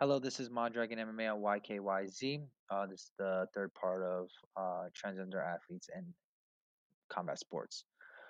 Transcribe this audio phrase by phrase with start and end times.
[0.00, 2.40] Hello, this is Mondragon MMA on YKYZ.
[2.70, 6.06] Uh, this is the third part of uh, transgender athletes and
[7.10, 7.84] combat sports.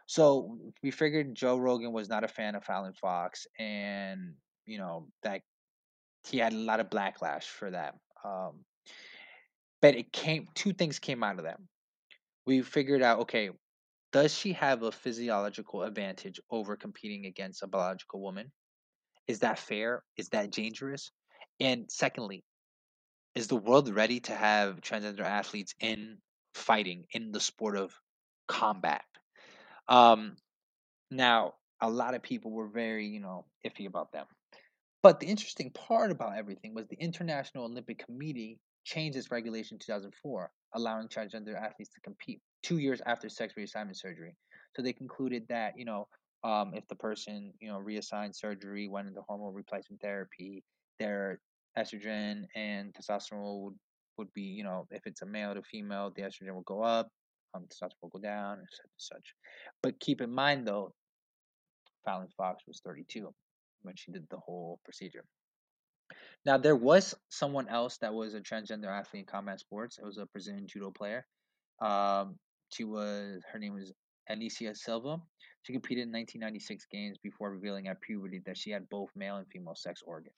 [0.06, 4.34] So we figured Joe Rogan was not a fan of Fallon Fox, and
[4.66, 5.42] you know that
[6.26, 7.94] he had a lot of backlash for that.
[8.24, 8.64] Um,
[9.80, 11.60] but it came two things came out of that.
[12.46, 13.50] We figured out okay,
[14.10, 18.50] does she have a physiological advantage over competing against a biological woman?
[19.28, 20.02] Is that fair?
[20.16, 21.12] Is that dangerous?
[21.60, 22.42] And secondly,
[23.34, 26.18] is the world ready to have transgender athletes in
[26.54, 27.94] fighting in the sport of
[28.48, 29.04] combat?
[29.88, 30.36] Um,
[31.10, 34.26] now, a lot of people were very, you know, iffy about them.
[35.02, 39.78] But the interesting part about everything was the International Olympic Committee changed its regulation in
[39.78, 44.34] 2004, allowing transgender athletes to compete two years after sex reassignment surgery.
[44.76, 46.06] So they concluded that, you know,
[46.44, 50.62] um, if the person, you know, reassigned surgery, went into hormone replacement therapy,
[50.98, 51.40] their
[51.78, 53.74] estrogen and testosterone would,
[54.18, 57.08] would be, you know, if it's a male to female, the estrogen will go up,
[57.54, 59.34] um, testosterone will go down, and such and such.
[59.82, 60.92] But keep in mind, though,
[62.04, 63.32] Fallon Fox was 32
[63.82, 65.24] when she did the whole procedure.
[66.44, 69.98] Now there was someone else that was a transgender athlete in combat sports.
[69.98, 71.26] It was a Brazilian judo player.
[71.80, 72.36] Um,
[72.70, 73.92] she was her name was
[74.28, 75.18] Alicia Silva.
[75.62, 79.46] She competed in 1996 games before revealing at puberty that she had both male and
[79.48, 80.34] female sex organs.